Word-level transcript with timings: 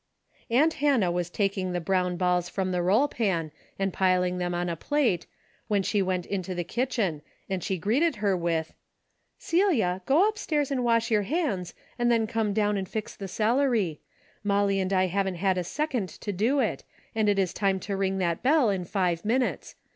Aunt 0.49 0.73
Hannah 0.81 1.11
was 1.11 1.29
taking 1.29 1.73
the 1.73 1.79
brown 1.79 2.17
balls 2.17 2.49
from 2.49 2.71
the 2.71 2.81
roll 2.81 3.07
pan 3.07 3.51
and 3.77 3.93
piling 3.93 4.39
them 4.39 4.55
on 4.55 4.67
a 4.67 4.75
plate, 4.75 5.27
when 5.67 5.83
she 5.83 6.01
went 6.01 6.25
into 6.25 6.55
the 6.55 6.63
kitchen, 6.63 7.21
and 7.47 7.63
she 7.63 7.77
greeted 7.77 8.15
her 8.15 8.35
with: 8.35 8.73
"Celia, 9.37 10.01
go 10.07 10.27
upstairs 10.27 10.71
and 10.71 10.83
wash 10.83 11.11
your 11.11 11.21
hands 11.21 11.75
143 11.97 12.01
A 12.01 12.03
DAILY 12.03 12.03
RATE. 12.03 12.03
and 12.03 12.11
then 12.11 12.33
come 12.33 12.51
down 12.73 12.77
and 12.79 12.89
fix 12.89 13.15
the 13.15 13.27
celery. 13.27 14.01
Molly 14.43 14.79
and 14.79 14.91
I 14.91 15.05
haven't 15.05 15.35
a 15.35 15.63
second 15.63 16.09
to 16.09 16.31
do 16.31 16.59
it, 16.59 16.83
and 17.13 17.29
it 17.29 17.37
is 17.37 17.53
time 17.53 17.79
to 17.81 17.95
ring 17.95 18.17
that 18.17 18.41
bell 18.41 18.71
in 18.71 18.85
five 18.85 19.23
minutes. 19.23 19.75